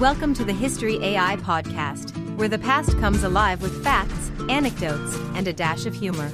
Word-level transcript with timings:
Welcome 0.00 0.34
to 0.34 0.44
the 0.44 0.52
History 0.52 1.02
AI 1.02 1.36
podcast, 1.36 2.10
where 2.36 2.48
the 2.48 2.58
past 2.58 2.98
comes 2.98 3.22
alive 3.24 3.62
with 3.62 3.82
facts, 3.82 4.30
anecdotes, 4.46 5.16
and 5.34 5.48
a 5.48 5.54
dash 5.54 5.86
of 5.86 5.94
humor. 5.94 6.30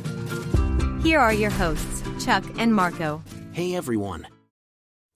Here 1.00 1.20
are 1.20 1.32
your 1.32 1.52
hosts, 1.52 2.02
Chuck 2.24 2.42
and 2.58 2.74
Marco. 2.74 3.22
Hey 3.52 3.76
everyone. 3.76 4.26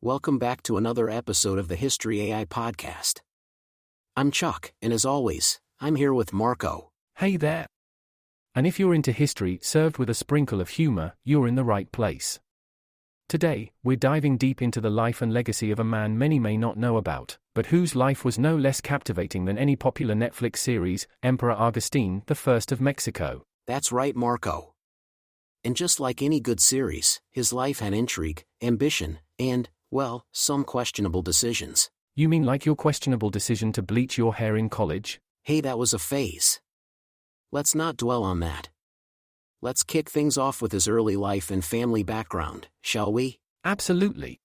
Welcome 0.00 0.38
back 0.38 0.62
to 0.62 0.76
another 0.76 1.10
episode 1.10 1.58
of 1.58 1.66
the 1.66 1.74
History 1.74 2.30
AI 2.30 2.44
podcast. 2.44 3.18
I'm 4.14 4.30
Chuck, 4.30 4.72
and 4.80 4.92
as 4.92 5.04
always, 5.04 5.58
I'm 5.80 5.96
here 5.96 6.14
with 6.14 6.32
Marco. 6.32 6.90
Hey 7.16 7.36
there. 7.36 7.66
And 8.54 8.64
if 8.64 8.78
you're 8.78 8.94
into 8.94 9.10
history 9.10 9.58
served 9.60 9.98
with 9.98 10.08
a 10.08 10.14
sprinkle 10.14 10.60
of 10.60 10.68
humor, 10.68 11.14
you're 11.24 11.48
in 11.48 11.56
the 11.56 11.64
right 11.64 11.90
place. 11.90 12.38
Today, 13.28 13.72
we're 13.82 13.96
diving 13.96 14.36
deep 14.36 14.62
into 14.62 14.80
the 14.80 14.88
life 14.88 15.20
and 15.20 15.32
legacy 15.32 15.72
of 15.72 15.80
a 15.80 15.84
man 15.84 16.16
many 16.16 16.38
may 16.38 16.56
not 16.56 16.76
know 16.76 16.96
about, 16.96 17.38
but 17.56 17.66
whose 17.66 17.96
life 17.96 18.24
was 18.24 18.38
no 18.38 18.56
less 18.56 18.80
captivating 18.80 19.46
than 19.46 19.58
any 19.58 19.74
popular 19.74 20.14
Netflix 20.14 20.58
series, 20.58 21.08
Emperor 21.24 21.50
Augustine 21.50 22.22
I 22.28 22.60
of 22.70 22.80
Mexico. 22.80 23.42
That's 23.66 23.90
right, 23.90 24.14
Marco. 24.14 24.74
And 25.64 25.74
just 25.74 25.98
like 25.98 26.22
any 26.22 26.38
good 26.38 26.60
series, 26.60 27.20
his 27.32 27.52
life 27.52 27.80
had 27.80 27.94
intrigue, 27.94 28.44
ambition, 28.62 29.18
and, 29.40 29.68
well, 29.90 30.24
some 30.30 30.62
questionable 30.62 31.22
decisions. 31.22 31.90
You 32.14 32.28
mean 32.28 32.44
like 32.44 32.64
your 32.64 32.76
questionable 32.76 33.30
decision 33.30 33.72
to 33.72 33.82
bleach 33.82 34.16
your 34.16 34.36
hair 34.36 34.56
in 34.56 34.68
college? 34.68 35.18
Hey, 35.42 35.60
that 35.62 35.78
was 35.78 35.92
a 35.92 35.98
phase. 35.98 36.60
Let's 37.50 37.74
not 37.74 37.96
dwell 37.96 38.22
on 38.22 38.38
that. 38.38 38.68
Let's 39.66 39.82
kick 39.82 40.08
things 40.08 40.38
off 40.38 40.62
with 40.62 40.70
his 40.70 40.86
early 40.86 41.16
life 41.16 41.50
and 41.50 41.64
family 41.64 42.04
background, 42.04 42.68
shall 42.82 43.12
we? 43.12 43.40
Absolutely. 43.64 44.38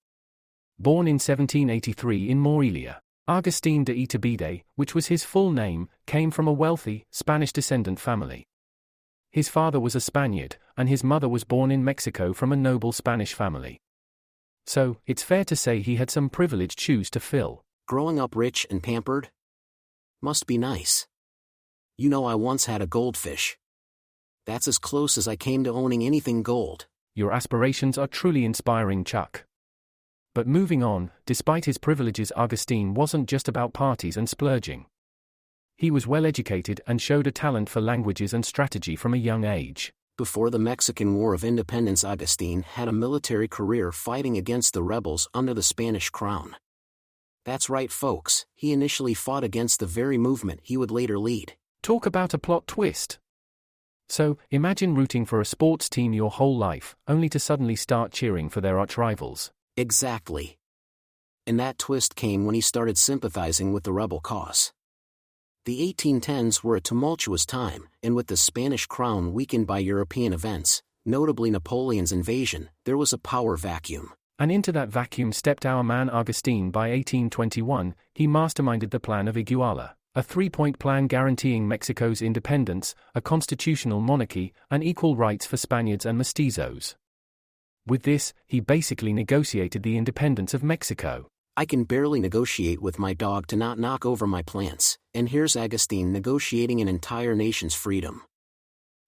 Born 0.80 1.06
in 1.06 1.20
1783 1.20 2.28
in 2.28 2.40
Morelia, 2.40 3.00
Agustín 3.30 3.84
de 3.84 3.94
Iturbide, 3.94 4.64
which 4.74 4.96
was 4.96 5.06
his 5.06 5.22
full 5.22 5.52
name, 5.52 5.88
came 6.08 6.32
from 6.32 6.48
a 6.48 6.52
wealthy, 6.52 7.06
Spanish 7.12 7.52
descendant 7.52 8.00
family. 8.00 8.48
His 9.30 9.48
father 9.48 9.78
was 9.78 9.94
a 9.94 10.00
Spaniard, 10.00 10.56
and 10.76 10.88
his 10.88 11.04
mother 11.04 11.28
was 11.28 11.44
born 11.44 11.70
in 11.70 11.84
Mexico 11.84 12.32
from 12.32 12.52
a 12.52 12.56
noble 12.56 12.90
Spanish 12.90 13.32
family. 13.32 13.80
So, 14.66 14.96
it's 15.06 15.22
fair 15.22 15.44
to 15.44 15.54
say 15.54 15.78
he 15.78 15.94
had 15.94 16.10
some 16.10 16.30
privileged 16.30 16.80
shoes 16.80 17.08
to 17.10 17.20
fill. 17.20 17.62
Growing 17.86 18.18
up 18.18 18.34
rich 18.34 18.66
and 18.68 18.82
pampered? 18.82 19.30
Must 20.20 20.48
be 20.48 20.58
nice. 20.58 21.06
You 21.96 22.08
know, 22.08 22.24
I 22.24 22.34
once 22.34 22.64
had 22.64 22.82
a 22.82 22.88
goldfish. 22.88 23.56
That's 24.46 24.68
as 24.68 24.78
close 24.78 25.16
as 25.16 25.28
I 25.28 25.36
came 25.36 25.64
to 25.64 25.70
owning 25.70 26.02
anything 26.02 26.42
gold. 26.42 26.86
Your 27.14 27.32
aspirations 27.32 27.98
are 27.98 28.06
truly 28.06 28.44
inspiring, 28.44 29.04
Chuck. 29.04 29.44
But 30.34 30.46
moving 30.46 30.82
on, 30.82 31.10
despite 31.26 31.66
his 31.66 31.78
privileges, 31.78 32.32
Augustine 32.34 32.94
wasn't 32.94 33.28
just 33.28 33.48
about 33.48 33.74
parties 33.74 34.16
and 34.16 34.28
splurging. 34.28 34.86
He 35.76 35.90
was 35.90 36.06
well 36.06 36.24
educated 36.24 36.80
and 36.86 37.02
showed 37.02 37.26
a 37.26 37.32
talent 37.32 37.68
for 37.68 37.80
languages 37.80 38.32
and 38.32 38.44
strategy 38.44 38.96
from 38.96 39.14
a 39.14 39.18
young 39.18 39.44
age. 39.44 39.92
Before 40.16 40.50
the 40.50 40.58
Mexican 40.58 41.14
War 41.14 41.34
of 41.34 41.44
Independence, 41.44 42.04
Augustine 42.04 42.62
had 42.62 42.88
a 42.88 42.92
military 42.92 43.48
career 43.48 43.92
fighting 43.92 44.36
against 44.36 44.74
the 44.74 44.82
rebels 44.82 45.28
under 45.34 45.54
the 45.54 45.62
Spanish 45.62 46.10
crown. 46.10 46.56
That's 47.44 47.68
right, 47.68 47.90
folks, 47.90 48.46
he 48.54 48.72
initially 48.72 49.14
fought 49.14 49.42
against 49.42 49.80
the 49.80 49.86
very 49.86 50.18
movement 50.18 50.60
he 50.62 50.76
would 50.76 50.90
later 50.90 51.18
lead. 51.18 51.54
Talk 51.82 52.06
about 52.06 52.34
a 52.34 52.38
plot 52.38 52.66
twist. 52.66 53.18
So, 54.12 54.36
imagine 54.50 54.94
rooting 54.94 55.24
for 55.24 55.40
a 55.40 55.46
sports 55.46 55.88
team 55.88 56.12
your 56.12 56.30
whole 56.30 56.54
life, 56.54 56.94
only 57.08 57.30
to 57.30 57.38
suddenly 57.38 57.74
start 57.74 58.12
cheering 58.12 58.50
for 58.50 58.60
their 58.60 58.78
arch 58.78 58.98
rivals. 58.98 59.50
Exactly. 59.74 60.58
And 61.46 61.58
that 61.58 61.78
twist 61.78 62.14
came 62.14 62.44
when 62.44 62.54
he 62.54 62.60
started 62.60 62.98
sympathizing 62.98 63.72
with 63.72 63.84
the 63.84 63.92
rebel 63.94 64.20
cause. 64.20 64.70
The 65.64 65.80
1810s 65.90 66.62
were 66.62 66.76
a 66.76 66.80
tumultuous 66.82 67.46
time, 67.46 67.88
and 68.02 68.14
with 68.14 68.26
the 68.26 68.36
Spanish 68.36 68.84
crown 68.84 69.32
weakened 69.32 69.66
by 69.66 69.78
European 69.78 70.34
events, 70.34 70.82
notably 71.06 71.50
Napoleon's 71.50 72.12
invasion, 72.12 72.68
there 72.84 72.98
was 72.98 73.14
a 73.14 73.18
power 73.32 73.56
vacuum. 73.56 74.12
And 74.38 74.52
into 74.52 74.72
that 74.72 74.90
vacuum 74.90 75.32
stepped 75.32 75.64
our 75.64 75.82
man 75.82 76.10
Augustine 76.10 76.70
by 76.70 76.90
1821, 76.90 77.94
he 78.14 78.28
masterminded 78.28 78.90
the 78.90 79.00
plan 79.00 79.26
of 79.26 79.36
Iguala 79.36 79.92
a 80.14 80.22
three 80.22 80.50
point 80.50 80.78
plan 80.78 81.06
guaranteeing 81.06 81.66
Mexico's 81.66 82.20
independence, 82.20 82.94
a 83.14 83.20
constitutional 83.20 84.00
monarchy, 84.00 84.52
and 84.70 84.84
equal 84.84 85.16
rights 85.16 85.46
for 85.46 85.56
Spaniards 85.56 86.04
and 86.04 86.20
mestizos. 86.20 86.94
With 87.86 88.02
this, 88.02 88.32
he 88.46 88.60
basically 88.60 89.12
negotiated 89.12 89.82
the 89.82 89.96
independence 89.96 90.54
of 90.54 90.62
Mexico. 90.62 91.28
I 91.56 91.64
can 91.64 91.84
barely 91.84 92.20
negotiate 92.20 92.80
with 92.80 92.98
my 92.98 93.12
dog 93.12 93.46
to 93.48 93.56
not 93.56 93.78
knock 93.78 94.06
over 94.06 94.26
my 94.26 94.42
plants, 94.42 94.98
and 95.14 95.28
here's 95.28 95.56
Agustin 95.56 96.12
negotiating 96.12 96.80
an 96.80 96.88
entire 96.88 97.34
nation's 97.34 97.74
freedom. 97.74 98.22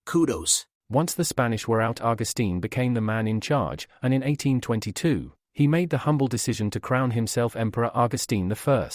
Kudos. 0.07 0.67
Once 0.91 1.15
the 1.15 1.25
Spanish 1.25 1.67
were 1.67 1.81
out, 1.81 2.03
Agustin 2.03 2.61
became 2.61 2.93
the 2.95 3.01
man 3.01 3.27
in 3.27 3.41
charge, 3.41 3.89
and 4.03 4.13
in 4.13 4.21
1822, 4.21 5.33
he 5.53 5.67
made 5.67 5.91
the 5.91 5.99
humble 5.99 6.29
decision 6.29 6.71
to 6.71 6.81
crown 6.81 7.13
himself 7.13 7.57
Emperor 7.57 7.91
Agustin 7.95 8.53
I. 8.53 8.91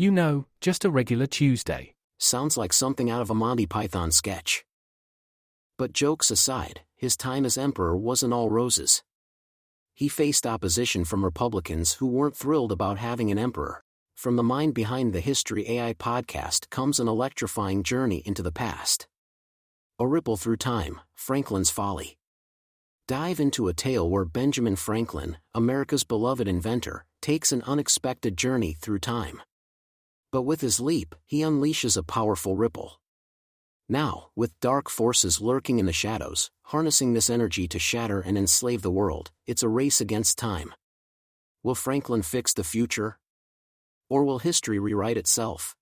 You 0.00 0.12
know, 0.12 0.46
just 0.60 0.84
a 0.84 0.90
regular 0.90 1.26
Tuesday. 1.26 1.92
Sounds 2.18 2.56
like 2.56 2.72
something 2.72 3.10
out 3.10 3.20
of 3.20 3.30
a 3.30 3.34
Monty 3.34 3.66
Python 3.66 4.12
sketch. 4.12 4.64
But 5.76 5.92
jokes 5.92 6.30
aside, 6.30 6.82
his 6.94 7.16
time 7.16 7.44
as 7.44 7.58
emperor 7.58 7.96
wasn't 7.96 8.32
all 8.32 8.48
roses. 8.48 9.02
He 9.94 10.06
faced 10.06 10.46
opposition 10.46 11.04
from 11.04 11.24
Republicans 11.24 11.94
who 11.94 12.06
weren't 12.06 12.36
thrilled 12.36 12.70
about 12.70 12.98
having 12.98 13.32
an 13.32 13.40
emperor. 13.40 13.82
From 14.14 14.36
the 14.36 14.44
mind 14.44 14.72
behind 14.72 15.12
the 15.12 15.18
History 15.18 15.68
AI 15.68 15.94
podcast 15.94 16.70
comes 16.70 17.00
an 17.00 17.08
electrifying 17.08 17.82
journey 17.82 18.22
into 18.24 18.44
the 18.44 18.52
past. 18.52 19.08
A 19.98 20.06
ripple 20.06 20.36
through 20.36 20.58
time, 20.58 21.00
Franklin's 21.16 21.70
folly. 21.70 22.18
Dive 23.08 23.40
into 23.40 23.66
a 23.66 23.74
tale 23.74 24.08
where 24.08 24.24
Benjamin 24.24 24.76
Franklin, 24.76 25.38
America's 25.56 26.04
beloved 26.04 26.46
inventor, 26.46 27.04
takes 27.20 27.50
an 27.50 27.64
unexpected 27.66 28.36
journey 28.36 28.76
through 28.80 29.00
time. 29.00 29.42
But 30.30 30.42
with 30.42 30.60
his 30.60 30.78
leap, 30.80 31.14
he 31.24 31.40
unleashes 31.40 31.96
a 31.96 32.02
powerful 32.02 32.56
ripple. 32.56 33.00
Now, 33.88 34.28
with 34.36 34.58
dark 34.60 34.90
forces 34.90 35.40
lurking 35.40 35.78
in 35.78 35.86
the 35.86 35.92
shadows, 35.92 36.50
harnessing 36.64 37.14
this 37.14 37.30
energy 37.30 37.66
to 37.68 37.78
shatter 37.78 38.20
and 38.20 38.36
enslave 38.36 38.82
the 38.82 38.90
world, 38.90 39.30
it's 39.46 39.62
a 39.62 39.68
race 39.68 40.00
against 40.00 40.36
time. 40.36 40.74
Will 41.62 41.74
Franklin 41.74 42.20
fix 42.20 42.52
the 42.52 42.64
future? 42.64 43.18
Or 44.10 44.24
will 44.24 44.40
history 44.40 44.78
rewrite 44.78 45.16
itself? 45.16 45.74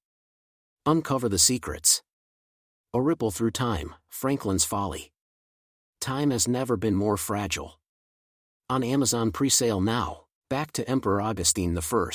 Uncover 0.85 1.29
the 1.29 1.39
secrets. 1.39 2.03
A 2.95 3.01
ripple 3.01 3.33
through 3.33 3.51
time, 3.51 3.95
Franklin's 4.09 4.65
folly. 4.65 5.13
Time 6.01 6.31
has 6.31 6.47
never 6.47 6.77
been 6.77 6.95
more 6.95 7.17
fragile. 7.17 7.81
On 8.71 8.85
Amazon 8.85 9.33
pre-sale 9.33 9.81
now, 9.81 10.27
back 10.49 10.71
to 10.73 10.89
Emperor 10.89 11.21
Augustine 11.21 11.77
I. 11.77 12.11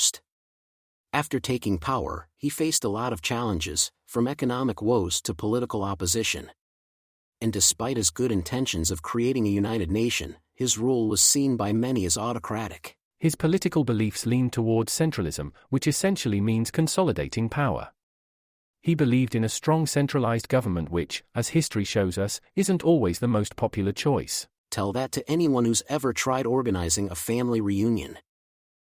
After 1.14 1.38
taking 1.38 1.76
power, 1.76 2.26
he 2.38 2.48
faced 2.48 2.84
a 2.84 2.88
lot 2.88 3.12
of 3.12 3.20
challenges, 3.20 3.92
from 4.06 4.26
economic 4.26 4.80
woes 4.80 5.20
to 5.22 5.34
political 5.34 5.84
opposition. 5.84 6.50
And 7.42 7.52
despite 7.52 7.98
his 7.98 8.08
good 8.08 8.32
intentions 8.32 8.90
of 8.90 9.02
creating 9.02 9.46
a 9.46 9.50
united 9.50 9.90
nation, 9.90 10.36
his 10.54 10.78
rule 10.78 11.08
was 11.08 11.20
seen 11.20 11.58
by 11.58 11.72
many 11.72 12.06
as 12.06 12.16
autocratic. 12.16 12.96
His 13.18 13.34
political 13.34 13.84
beliefs 13.84 14.24
leaned 14.24 14.54
towards 14.54 14.90
centralism, 14.90 15.52
which 15.68 15.86
essentially 15.86 16.40
means 16.40 16.70
consolidating 16.70 17.50
power. 17.50 17.90
He 18.80 18.94
believed 18.94 19.34
in 19.34 19.44
a 19.44 19.50
strong 19.50 19.86
centralized 19.86 20.48
government, 20.48 20.90
which, 20.90 21.22
as 21.34 21.48
history 21.48 21.84
shows 21.84 22.16
us, 22.16 22.40
isn't 22.56 22.82
always 22.82 23.18
the 23.18 23.28
most 23.28 23.54
popular 23.54 23.92
choice. 23.92 24.48
Tell 24.70 24.92
that 24.92 25.12
to 25.12 25.30
anyone 25.30 25.66
who's 25.66 25.82
ever 25.90 26.14
tried 26.14 26.46
organizing 26.46 27.10
a 27.10 27.14
family 27.14 27.60
reunion. 27.60 28.18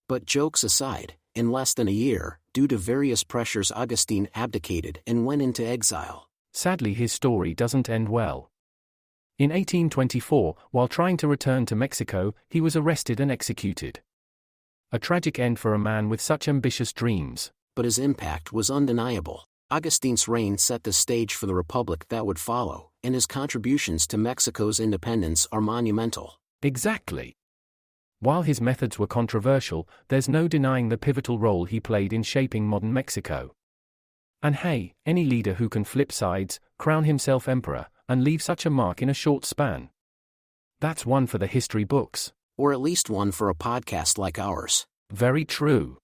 But 0.09 0.27
jokes 0.27 0.63
aside, 0.63 1.15
in 1.35 1.51
less 1.51 1.75
than 1.75 1.89
a 1.89 1.93
year, 1.93 2.39
due 2.53 2.69
to 2.69 2.77
various 2.77 3.25
pressures, 3.25 3.73
Augustine 3.73 4.29
abdicated 4.35 5.01
and 5.07 5.27
went 5.27 5.43
into 5.43 5.67
exile. 5.67 6.29
Sadly, 6.53 6.95
his 6.95 7.13
story 7.13 7.55
doesn't 7.55 7.89
end 7.89 8.09
well. 8.09 8.51
In 9.39 9.51
1824, 9.51 10.55
while 10.71 10.89
trying 10.89 11.17
to 11.17 11.27
return 11.27 11.67
to 11.67 11.75
Mexico, 11.75 12.35
he 12.49 12.61
was 12.61 12.77
arrested 12.77 13.19
and 13.19 13.31
executed. 13.31 14.01
A 14.93 14.99
tragic 14.99 15.39
end 15.39 15.59
for 15.59 15.73
a 15.73 15.79
man 15.79 16.11
with 16.11 16.21
such 16.21 16.47
ambitious 16.49 16.93
dreams. 16.93 17.51
But 17.75 17.87
his 17.87 17.99
impact 17.99 18.53
was 18.53 18.71
undeniable. 18.71 19.45
Augustine's 19.71 20.29
reign 20.29 20.59
set 20.59 20.85
the 20.85 20.93
stage 20.93 21.35
for 21.35 21.47
the 21.47 21.55
republic 21.55 22.05
that 22.11 22.27
would 22.27 22.39
follow, 22.39 22.91
and 23.03 23.15
his 23.15 23.25
contributions 23.25 24.07
to 24.09 24.19
Mexico's 24.19 24.79
independence 24.79 25.49
are 25.51 25.63
monumental. 25.63 26.39
Exactly. 26.61 27.35
While 28.23 28.43
his 28.43 28.61
methods 28.61 29.01
were 29.01 29.09
controversial, 29.09 29.89
there's 30.07 30.29
no 30.29 30.47
denying 30.47 30.91
the 30.91 30.97
pivotal 30.97 31.41
role 31.41 31.65
he 31.65 31.81
played 31.81 32.13
in 32.13 32.23
shaping 32.23 32.65
modern 32.65 32.93
Mexico. 32.93 33.51
And 34.41 34.55
hey, 34.55 34.95
any 35.05 35.25
leader 35.25 35.55
who 35.55 35.69
can 35.69 35.83
flip 35.83 36.13
sides, 36.13 36.61
crown 36.79 37.03
himself 37.03 37.49
emperor, 37.49 37.89
and 38.09 38.23
leave 38.23 38.41
such 38.41 38.65
a 38.65 38.71
mark 38.71 39.03
in 39.03 39.09
a 39.09 39.13
short 39.13 39.45
span. 39.45 39.91
That's 40.81 41.05
one 41.05 41.27
for 41.27 41.39
the 41.39 41.49
history 41.49 41.83
books. 41.83 42.33
Or 42.57 42.73
at 42.73 42.81
least 42.81 43.11
one 43.11 43.33
for 43.33 43.49
a 43.49 43.57
podcast 43.57 44.19
like 44.19 44.39
ours. 44.39 44.87
Very 45.11 45.45
true. 45.45 45.99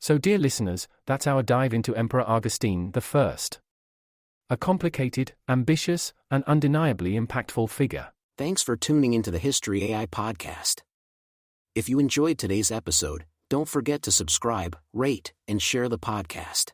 So, 0.00 0.16
dear 0.16 0.38
listeners, 0.38 0.88
that's 1.06 1.26
our 1.26 1.42
dive 1.42 1.74
into 1.74 1.94
Emperor 1.94 2.26
Augustine 2.26 2.94
I. 2.96 3.36
A 4.48 4.56
complicated, 4.56 5.34
ambitious, 5.50 6.14
and 6.30 6.44
undeniably 6.44 7.12
impactful 7.12 7.68
figure. 7.68 8.08
Thanks 8.38 8.62
for 8.62 8.74
tuning 8.74 9.12
into 9.12 9.30
the 9.30 9.38
History 9.38 9.92
AI 9.92 10.06
podcast. 10.06 10.80
If 11.76 11.90
you 11.90 11.98
enjoyed 11.98 12.38
today's 12.38 12.70
episode, 12.70 13.26
don't 13.50 13.68
forget 13.68 14.00
to 14.04 14.10
subscribe, 14.10 14.78
rate, 14.94 15.34
and 15.46 15.60
share 15.60 15.90
the 15.90 15.98
podcast. 15.98 16.72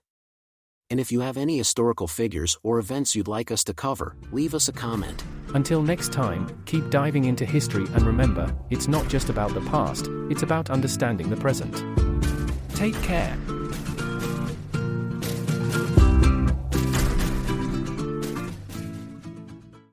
And 0.90 1.00
if 1.00 1.10
you 1.10 1.19
have 1.19 1.37
any 1.37 1.58
historical 1.58 2.06
figures 2.06 2.56
or 2.62 2.78
events 2.78 3.16
you'd 3.16 3.26
like 3.26 3.50
us 3.50 3.64
to 3.64 3.75
cover, 3.75 4.14
leave 4.31 4.54
us 4.54 4.69
a 4.69 4.72
comment. 4.72 5.25
Until 5.56 5.82
next 5.82 6.12
time, 6.12 6.46
keep 6.66 6.88
diving 6.88 7.25
into 7.25 7.44
history 7.44 7.84
and 7.94 8.02
remember, 8.02 8.54
it's 8.70 8.87
not 8.87 9.08
just 9.08 9.28
about 9.28 9.52
the 9.54 9.60
past, 9.62 10.06
it's 10.31 10.44
about 10.44 10.70
understanding 10.70 11.31
the 11.31 11.37
present. 11.37 11.82
Take 12.76 12.94
care. 13.02 13.37